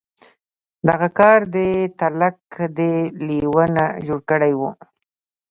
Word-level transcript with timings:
دغه 0.87 1.07
کار 1.19 1.39
دی 1.55 1.69
تلک 1.99 2.37
دې 2.77 2.93
لېوه 3.25 3.65
ته 3.75 3.85
جوړ 4.07 4.19
کړی 4.29 4.53
و. 4.59 4.61